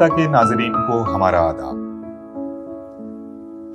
रेख्ता 0.00 0.16
के 0.16 0.26
नाजरीन 0.28 0.72
को 0.72 0.98
हमारा 1.04 1.40
आदाब। 1.40 1.88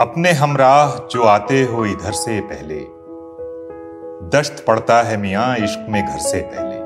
अपने 0.02 0.32
हमराह 0.32 0.96
जो 1.12 1.24
आते 1.24 1.62
हो 1.64 1.86
इधर 1.86 2.12
से 2.12 2.39
पहले 2.42 2.80
दश्त 4.30 4.64
पड़ता 4.68 5.02
है 5.04 5.18
मियाँ 5.18 5.57
इश्क 5.57 5.86
में 5.89 6.02
घर 6.06 6.18
से 6.18 6.42
पहले। 6.54 6.78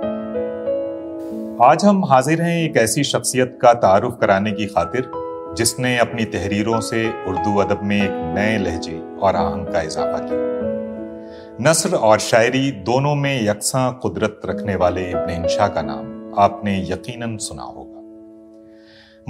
आज 1.66 1.86
हम 1.86 2.04
हाजिर 2.06 2.42
हैं 2.42 2.58
एक 2.64 2.78
ऐसी 2.78 3.04
शख्सियत 3.04 3.58
का 3.62 3.74
तारुफ 3.74 4.18
कराने 4.22 4.52
की 4.52 4.66
खातिर, 4.66 5.12
जिसने 5.58 5.98
अपनी 5.98 6.26
तहरीरों 6.26 6.80
से 6.82 7.08
उर्दू 7.28 7.56
अदब 7.60 7.84
में 7.84 7.98
एक 7.98 8.36
नए 8.38 8.58
लहजे 8.58 8.98
और 9.22 9.36
आहंग 9.36 9.68
का 9.68 9.82
इजाफा 9.82 10.18
किया। 10.18 11.70
नसर 11.70 11.96
और 11.96 12.20
शायरी 12.20 12.72
दोनों 12.72 13.16
में 13.16 13.48
यकसा 13.48 13.90
कुदरत 13.92 14.42
रखने 14.46 14.76
वाले 14.76 15.10
इब्न 15.10 15.44
इंशा 15.44 15.68
का 15.68 15.82
नाम 15.82 16.36
आपने 16.40 16.78
यकीनन 16.92 17.38
सुना 17.38 17.64
होगा। 17.64 17.99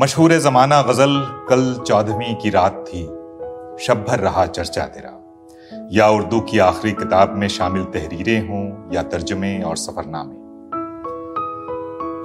मशहूर 0.01 0.33
जमाना 0.33 0.81
गज़ल 0.81 1.45
कल 1.49 1.83
चौदहवीं 1.87 2.35
की 2.35 2.49
रात 2.49 2.85
थी। 2.87 3.03
शब 3.85 4.05
भर 4.09 4.19
रहा 4.19 4.45
चर्चा 4.45 4.83
तेरा। 4.83 5.41
या 5.91 6.07
उर्दू 6.07 6.39
की 6.39 6.59
आखिरी 6.59 6.93
किताब 6.93 7.35
में 7.35 7.47
शामिल 7.47 7.83
तहरीरें 7.83 8.49
हों 8.49 8.95
या 8.95 9.03
तर्जमे 9.03 9.61
और 9.61 9.77
सफरनामे। 9.77 10.35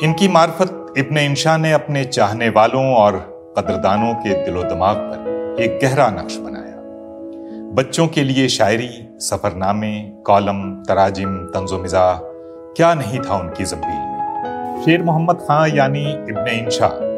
इनकी 0.06 0.28
मार्फत 0.28 0.94
इब्न 0.98 1.18
इंशा 1.18 1.56
ने 1.56 1.72
अपने 1.72 2.04
चाहने 2.04 2.48
वालों 2.48 2.94
और 2.94 3.16
कदरदानों 3.58 4.14
के 4.14 4.44
दिलो 4.44 4.62
दिमाग 4.62 4.96
पर 4.96 5.62
एक 5.62 5.78
गहरा 5.82 6.08
नक्श 6.08 6.36
बनाया। 6.36 6.76
बच्चों 7.74 8.08
के 8.08 8.22
लिए 8.22 8.48
शायरी, 8.48 9.08
सफरनामे, 9.18 10.00
कॉलम, 10.00 10.82
तराजिम 10.88 11.36
तंजो 11.36 11.78
मिज़ा 11.78 12.20
क्या 12.76 12.94
नहीं 12.94 13.20
था 13.20 13.36
उनकी 13.36 13.64
ज़मीन 13.64 13.88
में? 13.88 14.82
शेर 14.84 15.02
मोहम्मद 15.02 15.36
खां 15.36 15.68
यानी 15.68 16.12
इब्न 16.12 16.48
इंशा। 16.48 17.13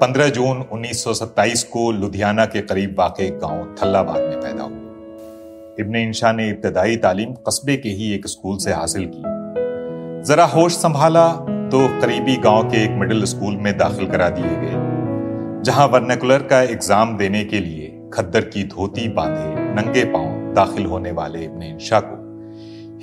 15 0.00 0.28
जून 0.28 0.60
1927 0.64 1.62
को 1.62 1.90
लुधियाना 1.92 2.44
के 2.44 2.60
करीब 2.60 2.94
वाक़ 2.98 3.20
गाँव 3.40 3.74
थल्लाबाद 3.74 4.20
में 4.20 4.40
पैदा 4.40 4.62
हुए। 4.62 5.80
इब्ने 5.80 6.02
इंशा 6.02 6.30
ने 6.32 6.48
इब्तदाई 6.48 6.96
तालीम 6.96 7.32
कस्बे 7.48 7.76
के 7.76 7.88
ही 7.88 8.12
एक 8.14 8.26
स्कूल 8.26 8.56
से 8.58 8.72
हासिल 8.72 9.04
की। 9.06 10.24
जरा 10.24 10.44
होश 10.44 10.76
संभाला 10.76 11.26
तो 11.72 11.86
करीबी 12.00 12.36
गाँव 12.38 12.62
के 12.70 12.82
एक 12.84 12.96
मिडिल 13.00 13.24
स्कूल 13.24 13.56
में 13.56 13.76
दाखिल 13.78 14.06
करा 14.06 14.28
दिए 14.30 14.54
गए, 14.56 15.62
जहाँ 15.64 15.86
वर्नेकुलर 15.88 16.42
का 16.44 16.62
एग्ज़ाम 16.62 17.16
देने 17.16 17.44
के 17.44 17.60
लिए 17.60 18.10
खद्दर 18.14 18.44
की 18.46 18.64
धोती 18.68 19.08
बांधे 19.10 19.64
नंगे 19.74 20.04
पाँव 20.06 20.54
दाखिल 20.54 20.86
होने 20.86 21.12
वाले 21.12 21.44
इब्ने 21.44 21.68
इंशा 21.68 22.00
को 22.02 22.16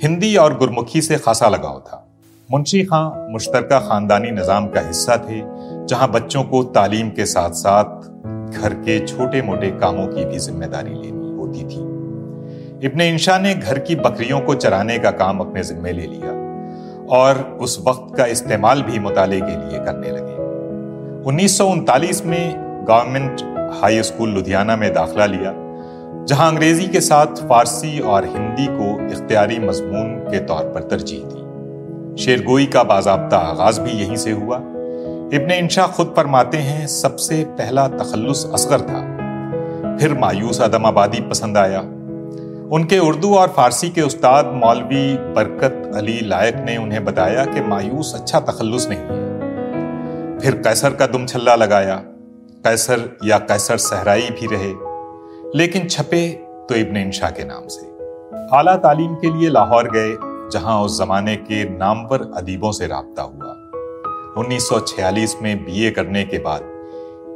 हिंदी 0.02 0.34
और 0.36 0.58
गुरमुखी 0.58 1.02
से 1.02 1.18
खासा 1.18 1.48
लगाव 1.48 1.78
था। 1.80 2.04
मुंशी 2.48 2.82
खां 2.84 3.32
मुश्तरका 3.32 3.78
खानदानी 3.78 4.30
निज़ाम 4.30 4.66
का 4.66 4.80
हिस्सा 4.80 5.16
थे 5.20 5.40
जहाँ 5.88 6.10
बच्चों 6.10 6.42
को 6.44 6.62
तालीम 6.72 7.10
के 7.10 7.24
साथ 7.26 7.50
साथ 7.50 8.06
घर 8.52 8.74
के 8.80 8.98
छोटे 9.06 9.40
मोटे 9.42 9.70
कामों 9.70 10.06
की 10.06 10.24
भी 10.24 10.38
ज़िम्मेदारी 10.38 10.90
लेनी 10.90 11.30
होती 11.36 11.64
थी। 11.64 12.86
इब्ने 12.86 13.08
इंशा 13.08 13.38
ने 13.38 13.54
घर 13.54 13.78
की 13.78 13.96
बकरियों 13.96 14.40
को 14.40 14.54
चराने 14.54 14.98
का 14.98 15.10
काम 15.10 15.38
अपने 15.38 15.62
जिम्मे 15.64 15.92
ले 15.92 16.06
लिया 16.06 16.32
और 17.18 17.42
उस 17.60 17.78
वक्त 17.88 18.16
का 18.16 18.26
इस्तेमाल 18.26 18.82
भी 18.82 18.98
मुताले 18.98 19.40
के 19.40 19.56
लिए 19.58 19.84
करने 19.84 20.10
लगे। 20.10 20.36
उन्नीस 21.24 21.58
सौ 21.58 21.68
उनतालीस 21.68 22.24
में 22.26 22.84
गवर्नमेंट 22.88 23.40
हाई 23.82 24.02
स्कूल 24.02 24.30
लुधियाना 24.30 24.76
में 24.76 24.92
दाखिला 24.94 25.26
लिया, 25.26 25.52
जहाँ 26.24 26.50
अंग्रेज़ी 26.50 26.88
के 26.88 27.00
साथ 27.00 27.46
फारसी 27.48 27.98
और 28.00 28.24
हिंदी 28.26 28.66
को 28.70 28.94
इख्तियारी 29.12 29.58
मजमून 29.58 30.16
के 30.22 30.38
तौर 30.46 30.72
पर 30.74 30.88
तरजीह 30.90 31.22
दी। 31.24 32.22
शेरगोई 32.22 32.66
का 32.66 32.82
बाजाबता 32.86 33.38
आगाज़ 33.48 33.80
भी 33.80 33.90
यहीं 33.92 34.16
से 34.16 34.32
हुआ। 34.32 34.62
इब्ने 35.34 35.58
इंशा 35.58 35.86
खुद 35.86 36.12
फरमाते 36.16 36.56
हैं, 36.56 36.86
सबसे 36.86 37.42
पहला 37.44 37.86
तखल्लुस 37.88 38.44
असगर 38.54 38.80
था। 38.80 39.00
फिर 39.98 40.14
मायूस 40.18 40.60
आदम 40.60 40.86
आबादी 40.86 41.20
पसंद 41.20 41.58
आया। 41.58 41.80
उनके 42.72 42.98
उर्दू 42.98 43.34
और 43.34 43.48
फारसी 43.48 43.90
के 43.90 44.02
उस्ताद 44.02 44.52
मौलवी 44.54 45.16
बरकत 45.34 45.92
अली 45.94 46.18
लायक 46.20 46.56
ने 46.56 46.76
उन्हें 46.76 47.04
बताया 47.04 47.44
कि 47.44 47.60
मायूस 47.60 48.14
अच्छा 48.14 48.40
तखल्लुस 48.40 48.88
नहीं 48.88 48.98
है। 48.98 50.38
फिर 50.38 50.54
कैसर 50.64 50.94
का 50.94 51.06
दुम 51.06 51.26
छल्ला 51.26 51.54
लगाया। 51.54 51.96
कैसर 52.64 53.08
या 53.24 53.38
कैसर 53.38 53.76
सहराई 53.76 54.28
भी 54.30 54.46
रहे, 54.46 54.72
लेकिन 55.58 55.88
छपे 55.88 56.28
तो 56.68 56.74
इब्ने 56.74 57.02
इंशा 57.02 57.30
के 57.30 57.44
नाम 57.44 57.66
से। 57.68 57.86
आला 58.56 58.76
तालीम 58.78 59.14
के 59.14 59.38
लिए 59.38 59.50
लाहौर 59.50 59.90
गए, 59.90 60.16
जहाँ 60.52 60.80
उस 60.80 60.98
जमाने 60.98 61.36
के 61.36 61.64
नामवर 61.68 62.30
अदीबों 62.36 62.72
से 62.72 62.86
रबता 62.86 63.22
हुआ। 63.22 63.54
1946 64.36 65.36
में 65.42 65.64
बीए 65.64 65.90
करने 65.90 66.24
के 66.24 66.38
बाद 66.38 66.62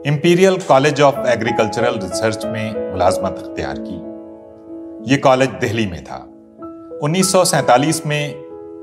imperial 0.07 0.57
college 0.59 1.01
of 1.01 1.19
agricultural 1.29 1.95
research 1.95 2.47
में 2.47 2.91
मुलाजमत 2.93 3.39
अख्तियार 3.39 3.77
की। 3.79 5.13
ये 5.13 5.17
कॉलेज 5.17 5.49
दिल्ली 5.49 5.87
में 5.87 6.05
था। 6.05 6.19
1947 7.03 8.07
में 8.07 8.35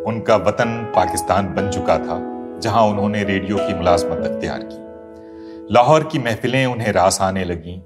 उनका 0.05 0.35
वतन 0.35 0.91
पाकिस्तान 0.95 1.47
बन 1.47 1.69
चुका 1.69 1.97
था, 1.97 2.19
जहाँ 2.59 2.83
उन्होंने 2.83 3.23
रेडियो 3.23 3.57
की 3.57 3.73
मुलाजमत 3.73 4.27
अख्तियार 4.31 4.59
की। 4.63 5.73
लाहौर 5.73 6.03
की 6.03 6.19
महफिलें 6.19 6.65
उन्हें 6.65 6.91
रास 6.91 7.21
आने 7.21 7.43
लगीं, 7.45 7.81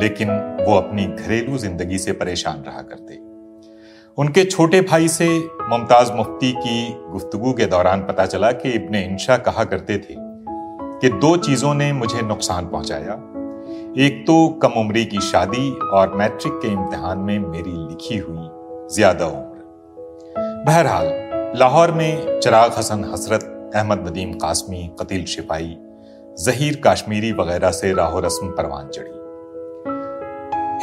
लेकिन 0.00 0.30
वो 0.68 0.76
अपनी 0.76 1.06
घरेलू 1.06 1.58
ज़िंदगी 1.58 1.98
से 1.98 2.12
परेशान 2.12 2.62
रहा 2.66 2.82
करते। 2.82 3.25
उनके 4.18 4.44
छोटे 4.44 4.80
भाई 4.80 5.08
से 5.08 5.26
मुमताज़ 5.62 6.12
मुफ्ती 6.12 6.52
की 6.52 6.92
गुफ्तगु 7.10 7.52
के 7.52 7.66
दौरान 7.66 8.00
पता 8.00 8.24
चला 8.26 8.52
कि 8.52 8.70
इब्ने 8.70 9.02
इंशा 9.04 9.36
कहा 9.36 9.64
करते 9.64 9.96
थे 9.98 10.14
कि 11.00 11.08
दो 11.08 11.36
चीज़ों 11.36 11.74
ने 11.74 11.92
मुझे 11.92 12.22
नुकसान 12.22 12.66
पहुँचाया। 12.66 13.12
एक 14.06 14.24
तो 14.26 14.48
कम 14.62 14.68
उम्री 14.68 15.04
की 15.04 15.20
शादी 15.20 15.70
और 15.92 16.14
मैट्रिक 16.16 16.52
के 16.52 16.68
इम्तिहान 16.68 17.18
में 17.18 17.38
मेरी 17.38 17.70
लिखी 17.70 18.16
हुई 18.16 18.48
ज़्यादा 18.94 19.26
उम्र। 19.26 20.64
बहरहाल, 20.66 21.06
लाहौर 21.56 21.92
में 21.92 22.40
चिराग 22.40 22.72
हसन 22.78 23.04
हसरत, 23.04 23.72
अहमद 23.76 24.08
नदीम 24.08 24.32
कासमी, 24.32 24.90
कतील 25.00 25.24
शिपाई, 25.24 25.76
जहीर 26.38 26.80
काश्मीरी 26.84 27.32
वगैरह 27.32 27.70
से 27.70 27.92
राहो 27.94 28.20
रस्म 28.20 28.48
परवान 28.48 28.88
चढ़ी। 28.88 29.25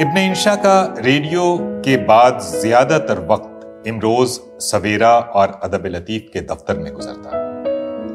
इब्न 0.02 0.18
इंशा 0.18 0.56
का 0.56 0.96
रेडियो 0.98 1.42
के 1.86 1.96
बाद 1.98 2.40
ज़्यादातर 2.42 3.20
वक्त 3.20 3.88
इमरोज, 3.88 4.30
सवेरा 4.60 5.10
और 5.10 5.60
अदब 5.64 5.84
लतीफ 5.86 6.30
के 6.34 6.42
दफ्तर 6.42 6.78
में 6.78 6.92
गुजरता। 6.94 7.30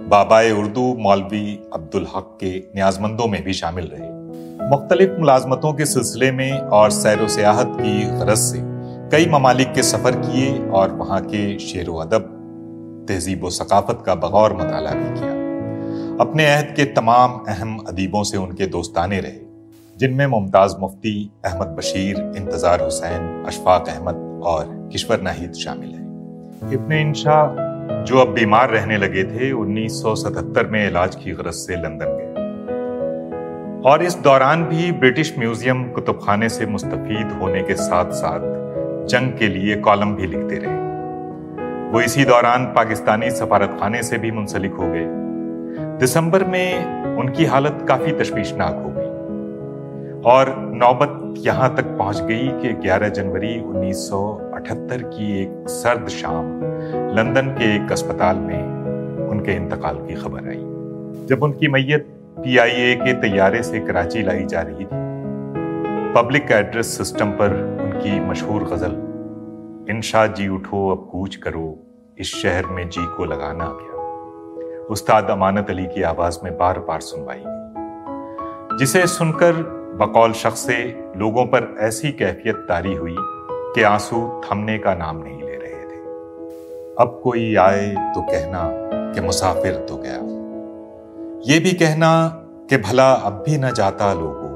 बाबाए 0.08 0.50
उर्दू, 0.50 0.86
मौलवी 0.98 1.70
अब्दुल 1.74 2.06
हक 2.16 2.36
के 2.40 2.58
न्याजमंदों 2.76 3.26
में 3.26 3.42
भी 3.44 3.52
शामिल 3.52 3.90
रहे। 3.94 4.10
मुख्तलिफ़ 4.70 5.18
मुलाजमतों 5.20 5.72
के 5.72 5.86
सिलसिले 5.86 6.32
में 6.32 6.52
और 6.52 6.90
सैर 6.90 7.26
सियाहत 7.28 7.76
की 7.80 8.04
गरज 8.18 8.38
से 8.38 8.58
कई 9.12 9.30
ममालिक 9.30 9.72
के 9.72 9.82
सफ़र 9.82 10.20
किए 10.20 10.68
और 10.70 10.92
वहाँ 10.92 11.20
के 11.20 11.58
शेर 11.58 11.90
अदब, 12.00 12.30
तहजीब 13.08 13.44
व 13.44 13.50
सकाफत 13.50 14.02
का 14.06 14.14
बगौर 14.14 14.54
मताला 14.54 14.90
भी 14.90 15.20
किया। 15.20 15.32
अपने 16.20 16.54
अहद 16.54 16.74
के 16.76 16.84
तमाम 16.94 17.44
अहम 17.48 17.78
अदीबों 17.88 18.22
से 18.22 18.36
उनके 18.36 18.66
दोस्ताने 18.66 19.20
रहे। 19.20 19.47
जिनमें 19.98 20.26
मुमताज़ 20.26 20.74
मुफ्ती, 20.80 21.30
अहमद 21.44 21.68
बशीर, 21.68 22.16
इंतज़ार 22.36 22.82
हुसैन, 22.82 23.44
अशफाक 23.46 23.88
अहमद 23.88 24.42
और 24.44 24.66
किश्वर 24.92 25.20
नाहिद 25.20 25.52
शामिल 25.52 25.88
हैं। 25.88 26.72
इब्न 26.72 26.92
इंशा, 26.92 27.38
जो 28.02 28.18
अब 28.18 28.28
बीमार 28.28 28.70
रहने 28.70 28.96
लगे 28.96 29.24
थे 29.24 29.50
1977 29.52 30.66
में 30.66 30.86
इलाज 30.86 31.14
की 31.14 31.32
गरज 31.32 31.54
से 31.54 31.76
लंदन 31.76 32.16
गए। 32.18 32.28
और 33.90 34.02
इस 34.02 34.14
दौरान 34.14 34.64
भी 34.64 34.92
ब्रिटिश 34.92 35.34
म्यूज़ियम 35.38 35.84
कुतुबखाने 35.88 36.48
से 36.48 36.66
मुस्तफीद 36.66 37.38
होने 37.42 37.62
के 37.62 37.74
साथ 37.74 38.12
साथ 38.12 38.40
जंग 39.06 39.32
के 39.38 39.48
लिए 39.48 39.76
कॉलम 39.76 40.14
भी 40.14 40.26
लिखते 40.26 40.58
रहे। 40.58 40.76
वो 41.92 42.00
इसी 42.00 42.24
दौरान 42.24 42.64
पाकिस्तानी 42.66 43.30
सफारत 43.30 43.76
खाने 43.80 44.02
से 44.02 44.18
भी 44.18 44.30
मुंसलिक 44.30 44.72
हो 44.72 44.88
गए। 44.88 45.06
दिसंबर 45.98 46.44
में 46.44 47.16
उनकी 47.16 47.44
हालत 47.44 47.84
काफ़ी 47.88 48.12
तशवीशनाक 48.12 48.82
हो 48.84 48.87
और 50.26 50.54
नौबत 50.74 51.34
यहाँ 51.38 51.74
तक 51.76 51.84
पहुँच 51.98 52.20
गई 52.20 52.48
कि 52.48 52.72
11 52.82 53.08
जनवरी 53.08 53.60
1978 53.60 55.02
की 55.04 55.42
एक 55.42 55.68
सर्द 55.68 56.08
शाम 56.08 56.46
लंदन 57.16 57.48
के 57.58 57.74
एक 57.76 57.92
अस्पताल 57.92 58.36
में 58.36 59.28
उनके 59.28 59.52
इंतकाल 59.52 59.96
की 59.96 60.14
खबर 60.14 60.48
आई। 60.48 61.26
जब 61.26 61.42
उनकी 61.42 61.68
मैयत 61.68 62.06
पीआईए 62.38 62.94
के 62.94 63.12
तैयारे 63.12 63.62
से 63.62 63.80
कराची 63.80 64.22
लाई 64.22 64.44
जा 64.44 64.60
रही 64.60 64.84
थी, 64.84 64.88
पब्लिक 66.14 66.52
एड्रेस 66.52 66.96
सिस्टम 66.98 67.30
पर 67.30 67.54
उनकी 67.84 68.20
मशहूर 68.20 68.64
गज़ल 68.64 68.96
इंशा 69.90 70.26
जी 70.26 70.48
उठो 70.48 70.88
अब 70.90 71.08
कूच 71.12 71.36
करो, 71.36 71.78
इस 72.18 72.34
शहर 72.34 72.66
में 72.66 72.88
जी 72.88 73.06
को 73.16 73.24
लगाना 73.24 73.64
गया 73.64 74.86
उस्ताद 74.86 75.30
अमानत 75.30 75.70
अली 75.70 75.86
की 75.86 76.02
आवाज़ 76.02 76.38
में 76.44 76.56
बार 76.58 76.78
बार 76.78 77.00
सुनवाई 77.00 77.42
गई, 77.46 78.76
जिसे 78.78 79.06
सुनकर 79.06 79.77
बकौल 79.98 80.32
शख्स 80.32 80.58
से 80.58 81.04
लोगों 81.16 81.46
पर 81.46 81.76
ऐसी 81.80 82.12
कैफियत 82.12 82.56
तारी 82.56 82.94
हुई 82.94 83.16
कि 83.18 83.82
आँसू 83.82 84.42
थमने 84.44 84.78
का 84.78 84.94
नाम 84.94 85.22
नहीं 85.24 85.42
ले 85.42 85.56
रहे 85.56 85.82
थे। 85.84 86.00
अब 87.00 87.20
कोई 87.24 87.54
आए 87.56 88.12
तो 88.14 88.22
कहना 88.22 88.62
कि 89.14 89.20
मुसाफिर 89.20 89.72
तो 89.74 89.96
गया। 89.96 90.20
ये 91.52 91.60
भी 91.60 91.72
कहना 91.72 92.28
कि 92.70 92.76
भला 92.76 93.12
अब 93.12 93.42
भी 93.46 93.58
न 93.58 93.70
जाता 93.70 94.12
लोगों। 94.14 94.54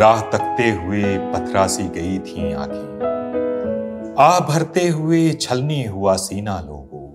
राह 0.00 0.20
तकते 0.20 0.70
हुए 0.70 1.18
पथरासी 1.18 1.82
गई 1.82 2.18
थी 2.18 2.52
आँखें। 2.52 4.14
आ 4.18 4.40
भरते 4.40 4.88
हुए 4.88 5.30
छलनी 5.30 5.84
हुआ 5.84 6.16
सीना 6.16 6.60
लोगों। 6.60 7.08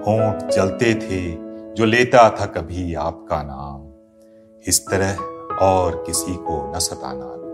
होंठ 0.00 0.50
जलते 0.50 0.94
थे 0.94 1.32
जो 1.74 1.84
लेता 1.84 2.30
था 2.30 2.46
कभी 2.46 2.94
आपका 2.94 3.42
नाम। 3.42 3.94
इस 4.68 4.86
तरह 4.90 5.16
और 5.60 6.02
किसी 6.06 6.34
को 6.34 6.72
न 6.76 6.78
सताना। 6.78 7.44